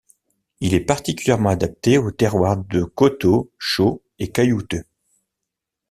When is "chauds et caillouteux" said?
3.59-4.85